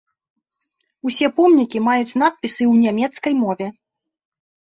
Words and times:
Усе 1.09 1.27
помнікі 1.39 1.81
маюць 1.89 2.17
надпісы 2.21 2.63
ў 2.71 2.75
нямецкай 2.87 3.33
мове. 3.43 3.67